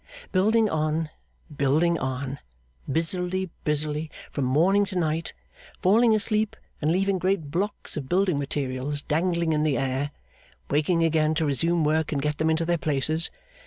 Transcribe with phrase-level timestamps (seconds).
[0.31, 1.11] Building on,
[1.55, 2.39] building on,
[2.91, 5.33] busily, busily, from morning to night.
[5.79, 10.09] Falling asleep, and leaving great blocks of building materials dangling in the air;
[10.71, 13.29] waking again, to resume work and get them into their places.